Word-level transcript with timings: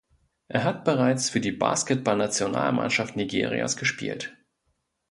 Er 0.47 0.63
hat 0.63 0.83
bereits 0.83 1.29
für 1.29 1.39
die 1.41 1.51
Basketball-Nationalmannschaft 1.51 3.15
Nigerias 3.15 3.77
gespielt. 3.77 4.35